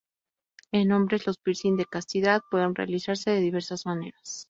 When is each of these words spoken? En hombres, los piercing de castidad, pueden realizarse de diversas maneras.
En 0.71 0.91
hombres, 0.93 1.27
los 1.27 1.37
piercing 1.37 1.77
de 1.77 1.85
castidad, 1.85 2.41
pueden 2.49 2.73
realizarse 2.73 3.29
de 3.29 3.39
diversas 3.39 3.85
maneras. 3.85 4.39